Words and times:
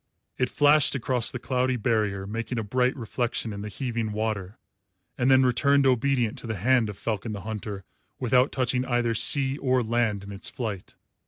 It 0.39 0.49
flashed 0.49 0.95
across 0.95 1.29
the 1.29 1.37
cloudy 1.37 1.75
barrier, 1.75 2.25
making 2.25 2.57
a 2.57 2.63
bright 2.63 2.95
reflection 2.95 3.53
in 3.53 3.61
the 3.61 3.69
heaving 3.69 4.13
water, 4.13 4.57
and 5.15 5.29
then 5.29 5.45
returned 5.45 5.85
obedient 5.85 6.39
to 6.39 6.47
the 6.47 6.55
hand 6.55 6.89
of 6.89 6.97
Falcon 6.97 7.33
the 7.33 7.41
Hunter 7.41 7.83
without 8.19 8.51
touching 8.51 8.83
either 8.85 9.13
sea 9.13 9.59
or 9.59 9.83
land 9.83 10.23
in 10.23 10.31
its 10.31 10.49
flight. 10.49 10.95